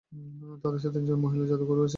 তাদের 0.63 0.79
সাথে 0.79 0.95
তিনজন 0.95 1.19
মহিলা 1.19 1.45
যাদুকরও 1.45 1.81
ছিল। 1.81 1.89